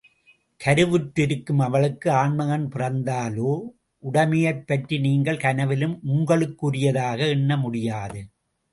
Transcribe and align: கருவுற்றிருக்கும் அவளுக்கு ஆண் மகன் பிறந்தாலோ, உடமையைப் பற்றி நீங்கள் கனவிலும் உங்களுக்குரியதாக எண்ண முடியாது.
கருவுற்றிருக்கும் 0.65 1.61
அவளுக்கு 1.63 2.11
ஆண் 2.11 2.35
மகன் 2.35 2.69
பிறந்தாலோ, 2.69 3.61
உடமையைப் 4.03 4.67
பற்றி 4.67 4.99
நீங்கள் 4.99 5.37
கனவிலும் 5.37 5.99
உங்களுக்குரியதாக 6.07 7.27
எண்ண 7.27 7.57
முடியாது. 7.57 8.27